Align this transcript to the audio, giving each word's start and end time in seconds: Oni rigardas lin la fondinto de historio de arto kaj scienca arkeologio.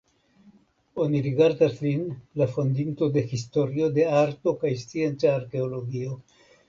Oni 1.03 1.19
rigardas 1.25 1.75
lin 1.87 2.07
la 2.41 2.47
fondinto 2.55 3.09
de 3.19 3.25
historio 3.35 3.91
de 3.99 4.07
arto 4.25 4.55
kaj 4.65 4.73
scienca 4.85 5.35
arkeologio. 5.35 6.19